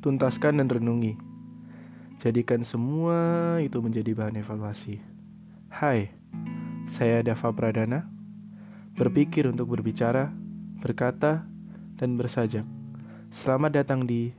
[0.00, 1.16] tuntaskan dan renungi.
[2.20, 5.00] Jadikan semua itu menjadi bahan evaluasi.
[5.68, 6.10] Hai,
[6.88, 8.08] saya Dava Pradana.
[8.96, 10.32] Berpikir untuk berbicara,
[10.80, 11.44] berkata,
[12.00, 12.64] dan bersajak.
[13.28, 14.32] Selamat datang di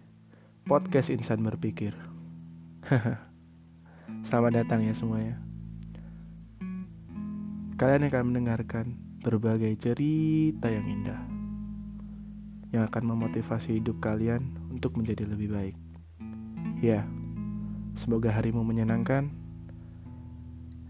[0.65, 1.93] podcast Insan Berpikir.
[4.27, 5.37] Selamat datang ya semuanya.
[7.77, 11.36] Kalian akan mendengarkan berbagai cerita yang indah
[12.77, 15.75] yang akan memotivasi hidup kalian untuk menjadi lebih baik.
[16.77, 17.09] Ya,
[17.97, 19.33] semoga harimu menyenangkan,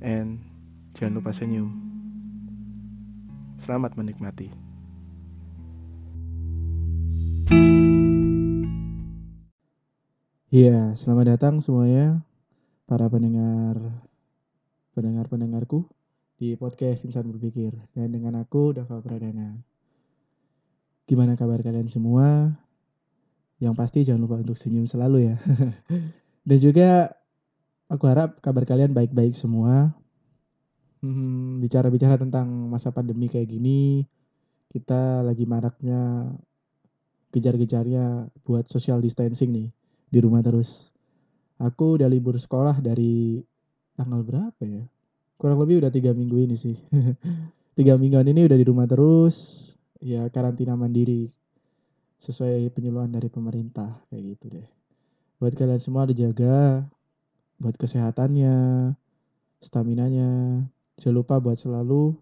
[0.03, 0.43] and
[0.99, 1.71] jangan lupa senyum.
[3.55, 4.51] Selamat menikmati.
[10.51, 12.19] Iya, selamat datang semuanya
[12.83, 13.79] para pendengar
[14.91, 15.87] pendengar-pendengarku
[16.35, 19.76] di podcast Insan Berpikir dan dengan aku Dava Pradana.
[21.07, 22.51] Gimana kabar kalian semua?
[23.63, 25.35] Yang pasti jangan lupa untuk senyum selalu ya.
[26.47, 27.15] dan juga
[27.87, 29.95] aku harap kabar kalian baik-baik semua.
[30.99, 34.03] Hmm, bicara-bicara tentang masa pandemi kayak gini,
[34.67, 36.27] kita lagi maraknya
[37.31, 39.69] kejar-kejarnya buat social distancing nih
[40.11, 40.91] di rumah terus.
[41.57, 43.39] Aku udah libur sekolah dari
[43.95, 44.83] tanggal berapa ya?
[45.39, 46.75] Kurang lebih udah tiga minggu ini sih.
[47.79, 49.71] tiga mingguan ini udah di rumah terus.
[50.01, 51.33] Ya karantina mandiri.
[52.17, 53.97] Sesuai penyuluhan dari pemerintah.
[54.09, 54.67] Kayak gitu deh.
[55.37, 56.85] Buat kalian semua dijaga.
[57.61, 58.93] Buat kesehatannya.
[59.61, 60.61] Staminanya.
[60.97, 62.17] Jangan lupa buat selalu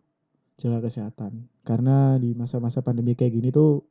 [0.60, 1.48] jaga kesehatan.
[1.64, 3.84] Karena di masa-masa pandemi kayak gini tuh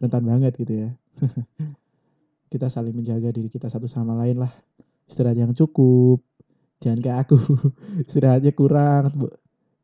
[0.00, 0.90] rentan banget gitu ya.
[2.52, 4.52] kita saling menjaga diri kita satu sama lain lah.
[5.08, 6.20] Istirahat yang cukup,
[6.84, 7.36] jangan kayak aku
[8.08, 9.12] istirahatnya kurang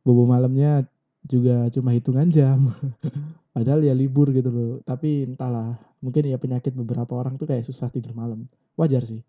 [0.04, 0.84] bobo malamnya
[1.24, 2.72] juga cuma hitungan jam.
[3.54, 4.72] Padahal ya libur gitu loh.
[4.84, 8.44] Tapi entahlah mungkin ya penyakit beberapa orang tuh kayak susah tidur malam.
[8.76, 9.24] Wajar sih.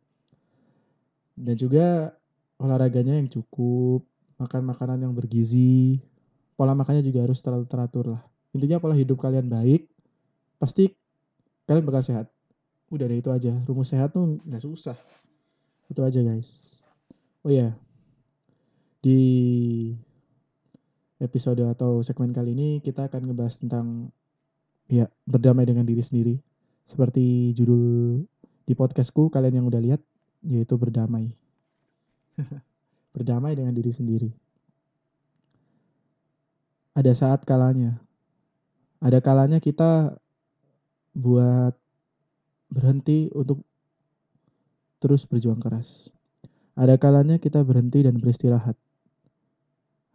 [1.35, 2.15] Dan juga
[2.59, 4.03] olahraganya yang cukup
[4.39, 5.99] makan makanan yang bergizi.
[6.55, 8.23] Pola makannya juga harus terlalu teratur lah.
[8.55, 9.91] Intinya pola hidup kalian baik
[10.55, 10.95] pasti
[11.67, 12.31] kalian bakal sehat.
[12.87, 13.51] Udah deh itu aja.
[13.67, 14.95] Rumus sehat tuh nggak susah.
[15.91, 16.81] Itu aja guys.
[17.45, 17.77] Oh ya,
[19.05, 19.21] di
[21.25, 24.13] episode atau segmen kali ini kita akan ngebahas tentang
[24.85, 26.35] ya berdamai dengan diri sendiri.
[26.85, 28.21] Seperti judul
[28.69, 30.01] di podcastku kalian yang udah lihat
[30.45, 31.33] yaitu berdamai.
[33.17, 34.29] berdamai dengan diri sendiri.
[36.93, 37.97] Ada saat kalanya.
[39.01, 40.15] Ada kalanya kita
[41.17, 41.75] buat
[42.69, 43.63] berhenti untuk
[45.01, 46.07] terus berjuang keras.
[46.75, 48.75] Ada kalanya kita berhenti dan beristirahat.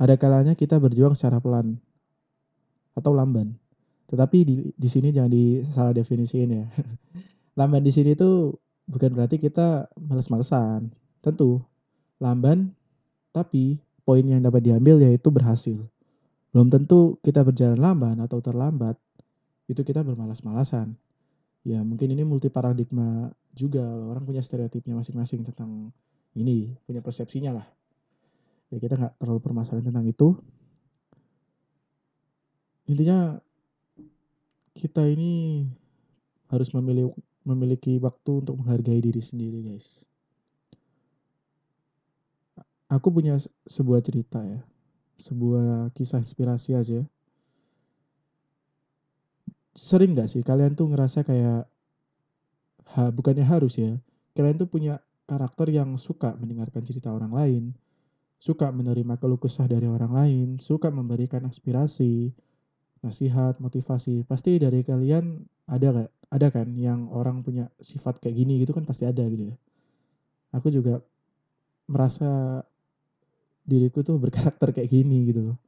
[0.00, 1.76] Ada kalanya kita berjuang secara pelan
[2.96, 3.52] atau lamban.
[4.08, 6.64] Tetapi di, di sini jangan disalah definisiin ya.
[7.60, 8.56] lamban di sini itu
[8.88, 10.88] bukan berarti kita males-malesan.
[11.20, 11.60] Tentu
[12.16, 12.72] lamban,
[13.36, 13.76] tapi
[14.08, 15.76] poin yang dapat diambil yaitu berhasil.
[16.50, 18.96] Belum tentu kita berjalan lamban atau terlambat,
[19.68, 20.96] itu kita bermalas-malasan.
[21.60, 25.92] Ya mungkin ini multi paradigma juga, orang punya stereotipnya masing-masing tentang
[26.32, 27.68] ini punya persepsinya lah
[28.70, 30.38] ya kita nggak terlalu permasalahan tentang itu.
[32.86, 33.38] Intinya
[34.74, 35.66] kita ini
[36.50, 37.14] harus memilih
[37.46, 40.06] memiliki waktu untuk menghargai diri sendiri guys.
[42.90, 43.38] Aku punya
[43.70, 44.62] sebuah cerita ya.
[45.22, 47.00] Sebuah kisah inspirasi aja.
[49.78, 51.70] Sering gak sih kalian tuh ngerasa kayak
[52.90, 53.94] ha, bukannya harus ya
[54.34, 57.64] kalian tuh punya karakter yang suka mendengarkan cerita orang lain,
[58.40, 62.32] suka menerima keluh kesah dari orang lain, suka memberikan aspirasi,
[63.04, 64.24] nasihat, motivasi.
[64.24, 66.10] Pasti dari kalian ada gak?
[66.30, 69.56] Ada kan yang orang punya sifat kayak gini gitu kan pasti ada gitu ya.
[70.56, 71.02] Aku juga
[71.90, 72.62] merasa
[73.66, 75.58] diriku tuh berkarakter kayak gini gitu loh.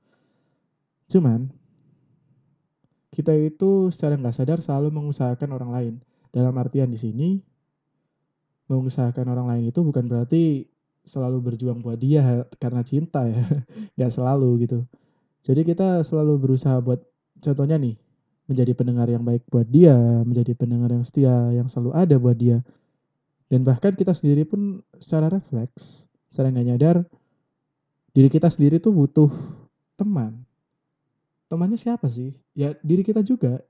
[1.10, 1.50] Cuman
[3.12, 5.94] kita itu secara nggak sadar selalu mengusahakan orang lain.
[6.32, 7.28] Dalam artian di sini
[8.72, 10.71] mengusahakan orang lain itu bukan berarti
[11.02, 13.42] selalu berjuang buat dia karena cinta ya.
[13.98, 14.78] Nggak selalu gitu.
[15.42, 17.02] Jadi kita selalu berusaha buat
[17.42, 17.98] contohnya nih
[18.46, 22.62] menjadi pendengar yang baik buat dia menjadi pendengar yang setia yang selalu ada buat dia.
[23.50, 26.96] Dan bahkan kita sendiri pun secara refleks secara nggak nyadar
[28.16, 29.28] diri kita sendiri tuh butuh
[29.96, 30.44] teman.
[31.52, 32.32] Temannya siapa sih?
[32.56, 33.60] Ya diri kita juga.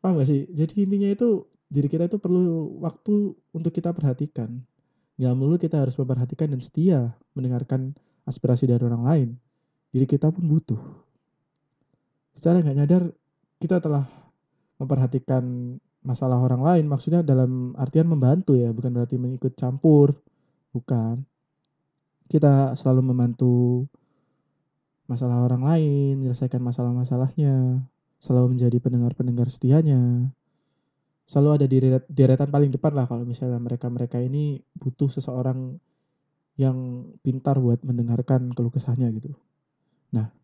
[0.00, 0.48] Paham gak sih?
[0.52, 4.64] Jadi intinya itu diri kita itu perlu waktu untuk kita perhatikan.
[5.20, 7.92] Gak melulu kita harus memperhatikan dan setia mendengarkan
[8.24, 9.28] aspirasi dari orang lain.
[9.92, 10.80] Diri kita pun butuh.
[12.32, 13.02] Secara nggak nyadar,
[13.60, 14.08] kita telah
[14.80, 20.16] memperhatikan masalah orang lain maksudnya dalam artian membantu ya, bukan berarti mengikut campur,
[20.72, 21.20] bukan.
[22.30, 23.84] Kita selalu membantu
[25.10, 27.82] masalah orang lain, menyelesaikan masalah-masalahnya,
[28.22, 30.30] selalu menjadi pendengar-pendengar setianya.
[31.30, 35.78] Selalu ada di deret- deretan paling depan lah kalau misalnya mereka-mereka ini butuh seseorang
[36.58, 39.30] yang pintar buat mendengarkan keluh kesahnya gitu.
[40.10, 40.34] Nah,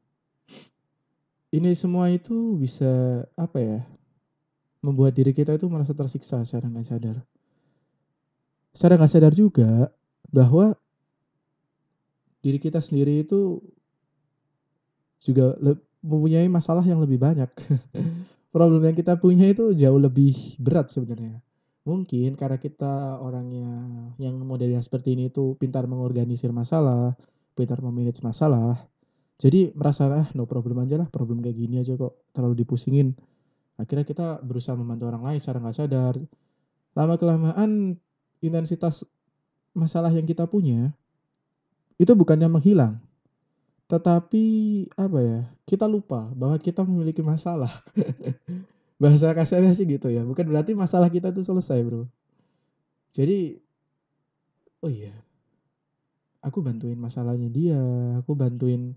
[1.50, 3.80] ini semua itu bisa apa ya?
[4.78, 7.18] Membuat diri kita itu merasa tersiksa secara nggak sadar.
[8.70, 9.90] Secara nggak sadar juga
[10.30, 10.78] bahwa
[12.46, 13.58] diri kita sendiri itu
[15.18, 15.58] juga
[15.98, 17.50] mempunyai masalah yang lebih banyak.
[18.56, 21.44] Problem yang kita punya itu jauh lebih berat sebenarnya.
[21.84, 23.68] Mungkin karena kita orangnya
[24.16, 27.12] yang modelnya seperti ini tuh pintar mengorganisir masalah,
[27.52, 28.80] pintar memanage masalah.
[29.36, 33.12] Jadi merasa ah no problem aja lah, problem kayak gini aja kok terlalu dipusingin.
[33.76, 36.16] Akhirnya kita berusaha membantu orang lain secara nggak sadar.
[36.96, 38.00] Lama kelamaan
[38.40, 39.04] intensitas
[39.76, 40.96] masalah yang kita punya
[42.00, 43.04] itu bukannya menghilang,
[43.86, 44.44] tetapi
[44.98, 45.40] apa ya?
[45.62, 47.70] Kita lupa bahwa kita memiliki masalah.
[49.02, 50.26] Bahasa kasarnya sih gitu ya.
[50.26, 52.10] Bukan berarti masalah kita tuh selesai, Bro.
[53.14, 53.56] Jadi
[54.82, 55.14] oh iya.
[56.42, 57.80] Aku bantuin masalahnya dia,
[58.22, 58.94] aku bantuin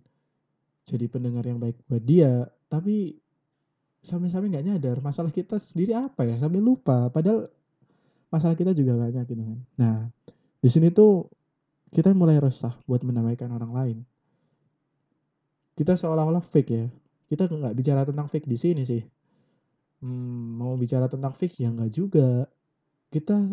[0.86, 3.18] jadi pendengar yang baik buat dia, tapi
[4.06, 7.10] sampai-sampai nggak nyadar masalah kita sendiri apa ya, sampai lupa.
[7.10, 7.50] Padahal
[8.30, 9.60] masalah kita juga banyak gitu kan.
[9.82, 9.96] Nah,
[10.62, 11.26] di sini tuh
[11.90, 13.98] kita mulai resah buat menamaikan orang lain.
[15.80, 16.92] Kita seolah-olah fake ya.
[17.32, 19.00] Kita nggak bicara tentang fake di sini sih.
[20.04, 22.44] Hmm, mau bicara tentang fake ya nggak juga.
[23.08, 23.48] Kita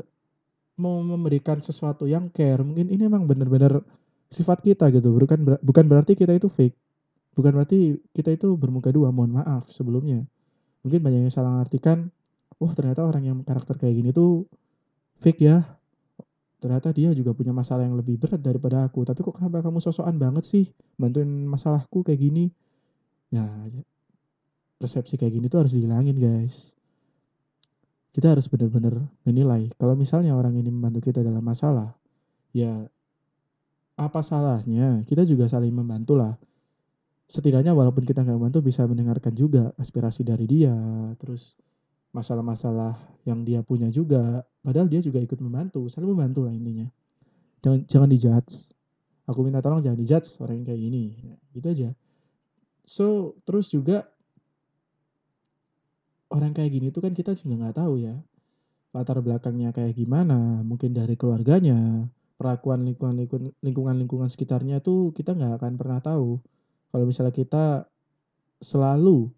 [0.82, 2.58] mau memberikan sesuatu yang care.
[2.66, 3.78] Mungkin ini emang bener-bener
[4.34, 5.14] sifat kita gitu.
[5.14, 6.74] Bukan bukan berarti kita itu fake.
[7.38, 9.14] Bukan berarti kita itu bermuka dua.
[9.14, 10.26] Mohon maaf sebelumnya.
[10.82, 12.10] Mungkin banyak yang salah artikan.
[12.58, 14.50] Wah ternyata orang yang karakter kayak gini tuh
[15.22, 15.62] fake ya.
[16.56, 19.04] Ternyata dia juga punya masalah yang lebih berat daripada aku.
[19.04, 20.64] Tapi kok kenapa kamu sosokan banget sih
[20.96, 22.48] bantuin masalahku kayak gini?
[23.28, 23.44] Ya,
[24.80, 26.72] persepsi kayak gini tuh harus dihilangin guys.
[28.16, 29.68] Kita harus benar-benar menilai.
[29.76, 31.92] Kalau misalnya orang ini membantu kita dalam masalah,
[32.56, 32.88] ya
[34.00, 35.04] apa salahnya?
[35.04, 36.32] Kita juga saling membantu lah.
[37.28, 40.72] Setidaknya walaupun kita nggak membantu bisa mendengarkan juga aspirasi dari dia,
[41.20, 41.52] terus
[42.16, 42.96] masalah-masalah
[43.28, 44.40] yang dia punya juga.
[44.64, 46.88] Padahal dia juga ikut membantu, saling membantu lah intinya.
[47.60, 48.72] Jangan jangan dijudge.
[49.28, 51.04] Aku minta tolong jangan dijudge orang yang kayak gini.
[51.20, 51.88] Ya, gitu aja.
[52.86, 54.08] So, terus juga
[56.30, 58.16] orang kayak gini tuh kan kita juga nggak tahu ya
[58.90, 62.08] latar belakangnya kayak gimana mungkin dari keluarganya
[62.40, 63.14] perlakuan lingkungan
[63.62, 66.40] lingkungan lingkungan sekitarnya tuh kita nggak akan pernah tahu
[66.90, 67.86] kalau misalnya kita
[68.64, 69.30] selalu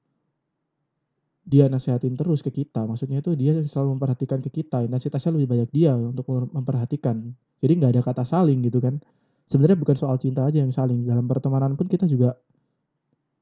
[1.49, 2.85] dia nasihatin terus ke kita.
[2.85, 4.85] Maksudnya itu dia selalu memperhatikan ke kita.
[4.85, 7.33] Intensitasnya lebih banyak dia untuk memperhatikan.
[7.65, 9.01] Jadi nggak ada kata saling gitu kan.
[9.49, 11.09] Sebenarnya bukan soal cinta aja yang saling.
[11.09, 12.37] Dalam pertemanan pun kita juga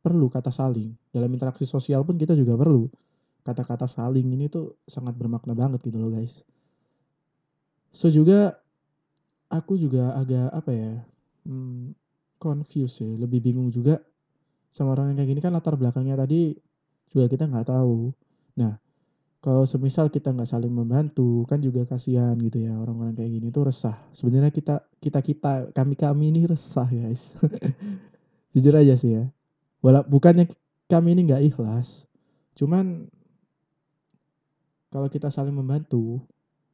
[0.07, 0.95] perlu kata saling.
[1.11, 2.87] Dalam interaksi sosial pun kita juga perlu.
[3.43, 6.47] Kata-kata saling ini tuh sangat bermakna banget gitu loh guys.
[7.91, 8.55] So juga
[9.51, 10.95] aku juga agak apa ya,
[11.43, 11.91] hmm,
[12.39, 13.99] confused ya, lebih bingung juga
[14.71, 15.41] sama orang yang kayak gini.
[15.43, 16.55] Kan latar belakangnya tadi
[17.13, 18.11] juga kita nggak tahu.
[18.57, 18.79] Nah,
[19.45, 23.71] kalau semisal kita nggak saling membantu kan juga kasihan gitu ya orang-orang kayak gini tuh
[23.71, 23.95] resah.
[24.11, 27.37] Sebenarnya kita kita kita kami kami ini resah guys.
[28.57, 29.25] Jujur aja sih ya.
[29.85, 30.51] Walau bukannya
[30.91, 32.07] kami ini nggak ikhlas,
[32.55, 33.11] cuman
[34.95, 36.23] kalau kita saling membantu,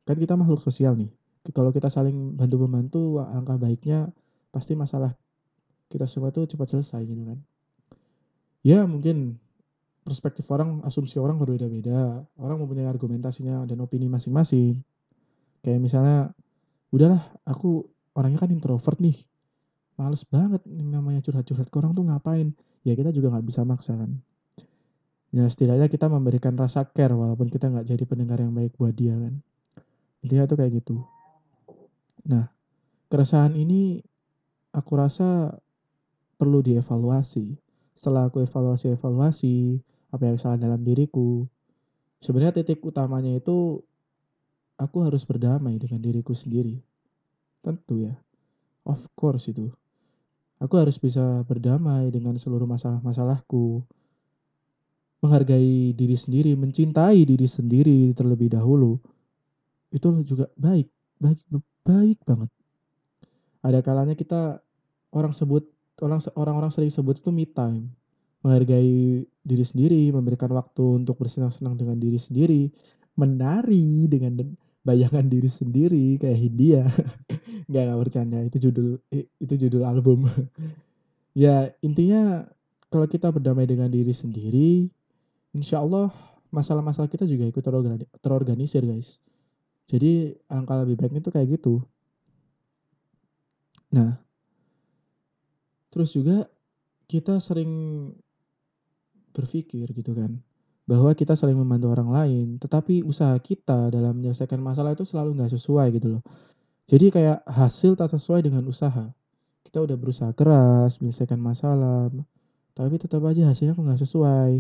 [0.05, 1.11] kan kita makhluk sosial nih.
[1.51, 4.15] Kalau kita saling bantu membantu, angka baiknya
[4.55, 5.17] pasti masalah
[5.91, 7.39] kita semua tuh cepat selesai gitu kan.
[8.63, 9.43] Ya mungkin
[10.03, 12.27] perspektif orang, asumsi orang berbeda-beda.
[12.39, 14.83] Orang mempunyai argumentasinya dan opini masing-masing.
[15.63, 16.19] Kayak misalnya,
[16.91, 17.87] udahlah aku
[18.19, 19.17] orangnya kan introvert nih.
[19.97, 22.51] Males banget namanya curhat-curhat ke orang tuh ngapain.
[22.83, 24.19] Ya kita juga nggak bisa maksa kan
[25.33, 29.17] ya setidaknya kita memberikan rasa care walaupun kita nggak jadi pendengar yang baik buat dia
[29.17, 29.41] kan
[30.21, 31.01] intinya tuh kayak gitu
[32.29, 32.53] nah
[33.09, 34.05] keresahan ini
[34.77, 35.57] aku rasa
[36.37, 37.57] perlu dievaluasi
[37.97, 39.81] setelah aku evaluasi evaluasi
[40.13, 41.49] apa yang salah dalam diriku?
[42.23, 43.81] Sebenarnya titik utamanya itu
[44.77, 46.79] aku harus berdamai dengan diriku sendiri.
[47.65, 48.15] Tentu ya.
[48.85, 49.73] Of course itu.
[50.63, 53.83] Aku harus bisa berdamai dengan seluruh masalah-masalahku.
[55.23, 58.99] Menghargai diri sendiri, mencintai diri sendiri terlebih dahulu,
[59.95, 60.91] itu juga baik,
[61.23, 61.39] baik,
[61.87, 62.51] baik banget.
[63.63, 64.59] Ada kalanya kita
[65.15, 65.63] orang sebut
[66.03, 67.93] orang orang-orang sering sebut itu me time,
[68.43, 72.71] menghargai diri sendiri, memberikan waktu untuk bersenang-senang dengan diri sendiri,
[73.19, 74.39] menari dengan
[74.83, 76.83] bayangan diri sendiri kayak Hindia.
[77.71, 78.39] Nggak, nggak bercanda.
[78.43, 80.27] Itu judul itu judul album.
[81.33, 82.45] ya, intinya
[82.91, 84.91] kalau kita berdamai dengan diri sendiri,
[85.55, 86.11] insya Allah
[86.53, 87.63] masalah-masalah kita juga ikut
[88.21, 89.23] terorganisir, guys.
[89.89, 91.81] Jadi alangkah lebih baiknya tuh kayak gitu.
[93.95, 94.21] Nah,
[95.89, 96.49] terus juga
[97.09, 97.73] kita sering
[99.33, 100.39] berpikir gitu kan
[100.83, 105.53] bahwa kita saling membantu orang lain, tetapi usaha kita dalam menyelesaikan masalah itu selalu nggak
[105.55, 106.23] sesuai gitu loh.
[106.91, 109.07] Jadi kayak hasil tak sesuai dengan usaha.
[109.63, 112.11] Kita udah berusaha keras menyelesaikan masalah,
[112.75, 114.53] tapi tetap aja hasilnya kok nggak sesuai.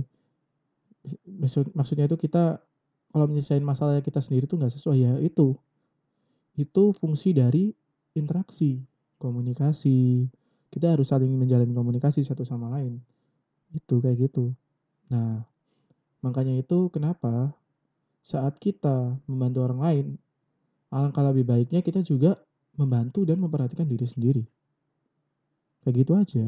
[1.26, 2.62] Maksud, maksudnya itu kita
[3.10, 5.58] kalau menyelesaikan masalah kita sendiri tuh nggak sesuai ya itu.
[6.54, 7.74] Itu fungsi dari
[8.14, 8.78] interaksi,
[9.18, 10.30] komunikasi.
[10.72, 13.02] Kita harus saling menjalin komunikasi satu sama lain.
[13.74, 14.54] Itu kayak gitu.
[15.12, 15.44] Nah,
[16.22, 17.50] Makanya itu kenapa
[18.22, 20.06] saat kita membantu orang lain,
[20.94, 22.38] alangkah lebih baiknya kita juga
[22.78, 24.42] membantu dan memperhatikan diri sendiri.
[25.82, 26.44] Kayak gitu aja.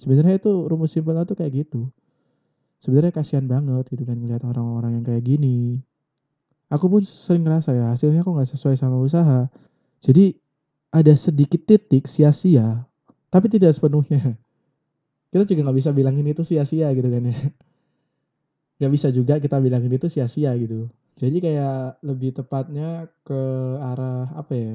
[0.00, 1.92] Sebenarnya itu rumus simpelnya tuh kayak gitu.
[2.80, 5.84] Sebenarnya kasihan banget gitu kan ngeliat orang-orang yang kayak gini.
[6.72, 9.52] Aku pun sering ngerasa ya hasilnya kok nggak sesuai sama usaha.
[10.00, 10.40] Jadi
[10.88, 12.80] ada sedikit titik sia-sia,
[13.28, 14.40] tapi tidak sepenuhnya.
[15.28, 17.36] Kita juga nggak bisa bilangin itu sia-sia gitu kan ya
[18.78, 20.86] nggak bisa juga kita bilang ini tuh sia-sia gitu.
[21.18, 23.40] Jadi kayak lebih tepatnya ke
[23.82, 24.74] arah apa ya?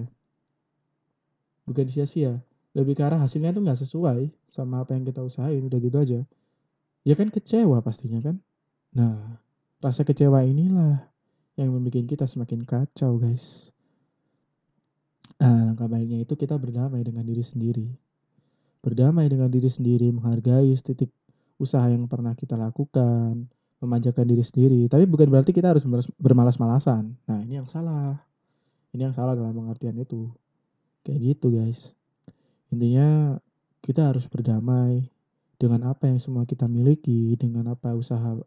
[1.64, 2.44] Bukan sia-sia,
[2.76, 6.20] lebih ke arah hasilnya tuh nggak sesuai sama apa yang kita usahain, udah gitu aja.
[7.08, 8.44] Ya kan kecewa pastinya kan.
[8.92, 9.40] Nah,
[9.80, 11.08] rasa kecewa inilah
[11.56, 13.72] yang membuat kita semakin kacau guys.
[15.40, 17.88] Nah, langkah baiknya itu kita berdamai dengan diri sendiri.
[18.84, 21.12] Berdamai dengan diri sendiri, menghargai titik
[21.56, 23.48] usaha yang pernah kita lakukan,
[23.84, 24.82] memanjakan diri sendiri.
[24.88, 25.84] Tapi bukan berarti kita harus
[26.16, 27.12] bermalas-malasan.
[27.28, 28.16] Nah ini yang salah.
[28.96, 30.32] Ini yang salah dalam pengertian itu.
[31.04, 31.92] Kayak gitu guys.
[32.72, 33.38] Intinya
[33.84, 35.12] kita harus berdamai
[35.60, 38.40] dengan apa yang semua kita miliki, dengan apa usaha,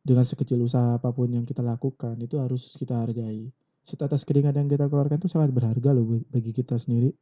[0.00, 3.52] dengan sekecil usaha apa pun yang kita lakukan, itu harus kita hargai.
[3.84, 7.12] Setetes keringat yang kita keluarkan itu sangat berharga loh bagi kita sendiri,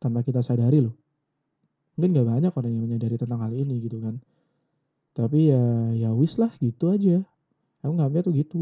[0.00, 0.96] tanpa kita sadari loh.
[1.96, 4.20] Mungkin gak banyak orang yang menyadari tentang hal ini gitu kan
[5.16, 5.64] tapi ya
[5.96, 7.24] ya wis lah gitu aja.
[7.80, 8.60] Aku nganggapnya tuh gitu.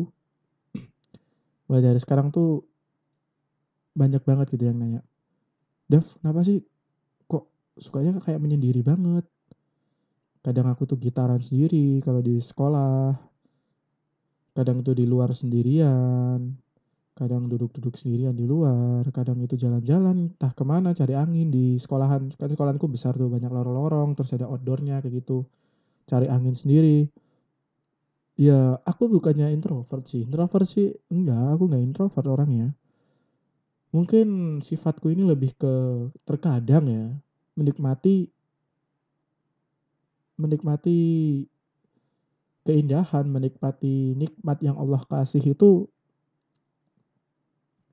[1.67, 2.63] Mulai dari sekarang tuh
[3.95, 5.07] banyak banget gitu yang nanya
[5.87, 6.63] Dev kenapa sih
[7.31, 7.47] kok
[7.79, 9.27] sukanya kayak menyendiri banget?
[10.45, 13.17] Kadang aku tuh gitaran sendiri kalau di sekolah
[14.55, 16.55] kadang tuh di luar sendirian
[17.15, 22.31] kadang duduk-duduk sendirian di luar kadang itu jalan-jalan entah ke mana cari angin di sekolahan.
[22.35, 25.47] Kan sekolahanku besar tuh banyak lorong-lorong terus ada outdoornya kayak gitu
[26.05, 27.09] cari angin sendiri.
[28.35, 30.27] Ya, aku bukannya introvert sih.
[30.27, 32.75] Introvert sih enggak, aku enggak introvert orangnya.
[33.95, 35.75] Mungkin sifatku ini lebih ke
[36.27, 37.05] terkadang ya,
[37.55, 38.27] menikmati
[40.35, 40.99] menikmati
[42.67, 45.87] keindahan, menikmati nikmat yang Allah kasih itu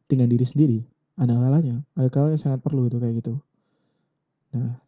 [0.10, 0.80] dengan diri sendiri.
[1.22, 3.38] Ada kalanya, ada kalanya sangat perlu itu kayak gitu.
[4.58, 4.82] Nah,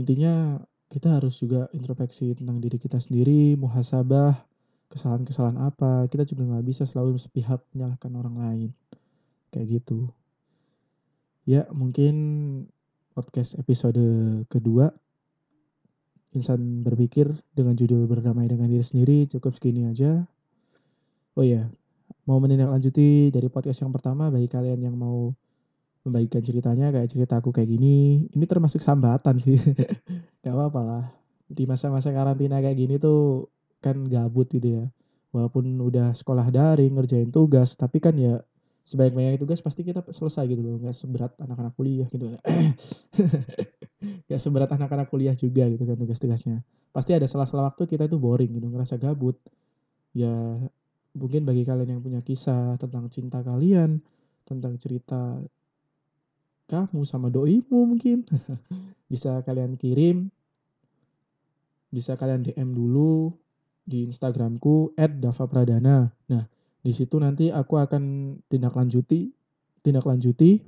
[0.00, 4.40] intinya kita harus juga introspeksi tentang diri kita sendiri, muhasabah,
[4.88, 6.08] kesalahan-kesalahan apa.
[6.08, 8.70] Kita juga nggak bisa selalu sepihak menyalahkan orang lain.
[9.52, 10.08] Kayak gitu.
[11.48, 12.14] Ya, mungkin
[13.16, 14.00] podcast episode
[14.52, 14.92] kedua
[16.36, 20.28] Insan berpikir dengan judul berdamai dengan diri sendiri cukup segini aja.
[21.32, 21.72] Oh ya,
[22.28, 25.32] mau menindaklanjuti dari podcast yang pertama bagi kalian yang mau
[26.04, 28.28] membagikan ceritanya kayak cerita aku kayak gini.
[28.28, 29.56] Ini termasuk sambatan sih.
[30.48, 31.04] Gak apa-apa lah.
[31.44, 33.52] Di masa-masa karantina kayak gini tuh
[33.84, 34.84] kan gabut gitu ya.
[35.28, 38.40] Walaupun udah sekolah daring, ngerjain tugas, tapi kan ya
[38.88, 40.80] sebanyak-banyak tugas pasti kita selesai gitu loh.
[40.80, 42.32] Gak seberat anak-anak kuliah gitu.
[44.32, 46.64] Gak seberat anak-anak kuliah juga gitu kan tugas-tugasnya.
[46.96, 49.36] Pasti ada salah-salah waktu kita tuh boring gitu, ngerasa gabut.
[50.16, 50.32] Ya
[51.12, 54.00] mungkin bagi kalian yang punya kisah tentang cinta kalian,
[54.48, 55.44] tentang cerita
[56.72, 58.24] kamu sama doimu mungkin.
[59.12, 60.28] bisa kalian kirim,
[61.88, 63.32] bisa kalian DM dulu
[63.88, 66.12] di Instagramku @davapradana.
[66.28, 66.44] Nah,
[66.84, 69.32] di situ nanti aku akan tindak lanjuti,
[69.80, 70.60] tindak lanjuti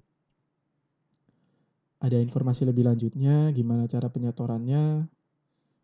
[2.01, 5.05] ada informasi lebih lanjutnya, gimana cara penyetorannya,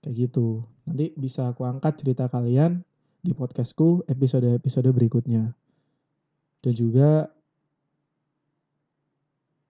[0.01, 0.65] kayak gitu.
[0.89, 2.81] Nanti bisa aku angkat cerita kalian
[3.21, 5.53] di podcastku episode-episode berikutnya.
[6.65, 7.29] Dan juga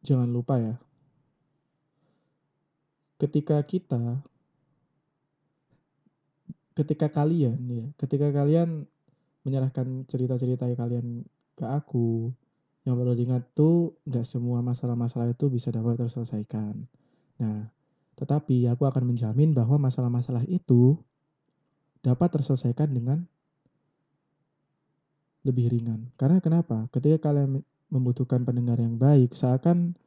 [0.07, 0.79] jangan lupa ya,
[3.19, 4.23] ketika kita,
[6.77, 8.85] ketika kalian ya, ketika kalian
[9.47, 11.25] menyerahkan cerita-cerita kalian
[11.57, 12.31] ke aku.
[12.87, 16.87] Yang perlu diingat tuh nggak semua masalah-masalah itu bisa dapat terselesaikan.
[17.43, 17.67] Nah,
[18.15, 20.95] tetapi aku akan menjamin bahwa masalah-masalah itu
[22.07, 23.27] dapat terselesaikan dengan
[25.43, 26.15] lebih ringan.
[26.15, 26.87] Karena kenapa?
[26.95, 27.59] Ketika kalian
[27.91, 29.99] membutuhkan pendengar yang baik, seakan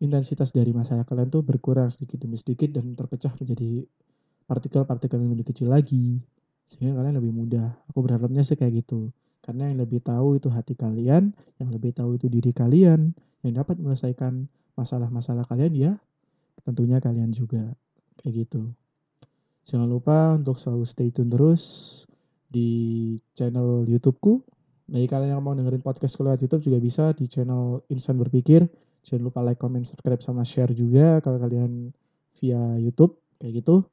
[0.00, 3.84] intensitas dari masalah kalian tuh berkurang sedikit demi sedikit dan terpecah menjadi
[4.44, 6.20] partikel-partikel yang lebih kecil lagi.
[6.68, 7.74] Sehingga kalian lebih mudah.
[7.92, 9.12] Aku berharapnya sih kayak gitu.
[9.44, 13.12] Karena yang lebih tahu itu hati kalian, yang lebih tahu itu diri kalian,
[13.44, 15.92] yang dapat menyelesaikan masalah-masalah kalian ya
[16.64, 17.76] tentunya kalian juga.
[18.18, 18.72] Kayak gitu.
[19.68, 21.62] Jangan lupa untuk selalu stay tune terus
[22.48, 24.44] di channel YouTubeku
[24.84, 28.68] bagi kalian yang mau dengerin podcast lewat YouTube juga bisa di channel Insan Berpikir.
[29.04, 31.92] Jangan lupa like, comment, subscribe, sama share juga kalau kalian
[32.40, 33.84] via YouTube kayak gitu.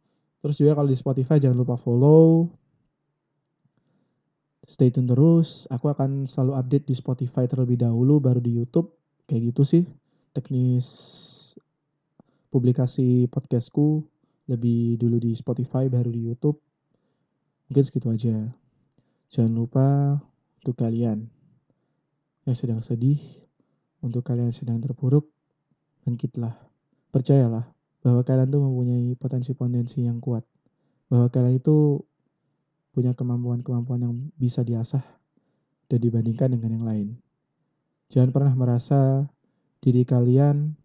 [0.41, 2.49] Terus juga kalau di Spotify jangan lupa follow.
[4.65, 5.69] Stay tune terus.
[5.69, 8.89] Aku akan selalu update di Spotify terlebih dahulu baru di YouTube.
[9.29, 9.83] Kayak gitu sih
[10.33, 10.87] teknis
[12.51, 14.03] publikasi podcastku
[14.49, 16.57] lebih dulu di Spotify baru di YouTube.
[17.69, 18.35] Mungkin segitu aja.
[19.31, 20.19] Jangan lupa
[20.59, 21.23] untuk kalian
[22.43, 23.21] yang sedang sedih,
[24.03, 25.29] untuk kalian yang sedang terpuruk,
[26.03, 26.57] bangkitlah.
[27.13, 27.71] Percayalah
[28.01, 30.45] bahwa kalian tuh mempunyai potensi-potensi yang kuat.
[31.07, 32.01] Bahwa kalian itu
[32.91, 35.03] punya kemampuan-kemampuan yang bisa diasah
[35.87, 37.07] dan dibandingkan dengan yang lain.
[38.11, 39.25] Jangan pernah merasa
[39.79, 40.75] diri kalian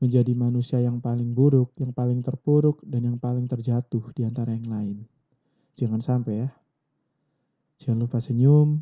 [0.00, 4.68] menjadi manusia yang paling buruk, yang paling terpuruk, dan yang paling terjatuh di antara yang
[4.68, 4.96] lain.
[5.76, 6.50] Jangan sampai ya.
[7.80, 8.80] Jangan lupa senyum,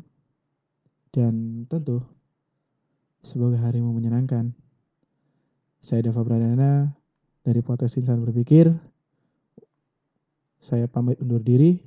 [1.15, 2.03] dan tentu,
[3.23, 4.51] semoga harimu menyenangkan.
[5.79, 6.91] Saya Dava Pradana
[7.45, 8.73] dari Potes Insan Berpikir.
[10.57, 11.77] Saya pamit undur diri.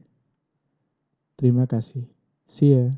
[1.34, 2.06] Terima kasih.
[2.46, 2.94] See ya.